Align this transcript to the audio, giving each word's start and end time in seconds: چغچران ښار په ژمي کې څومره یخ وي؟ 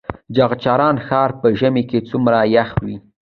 چغچران 0.35 0.95
ښار 1.05 1.29
په 1.41 1.47
ژمي 1.59 1.83
کې 1.89 1.99
څومره 2.09 2.37
یخ 2.55 2.69
وي؟ 2.83 2.95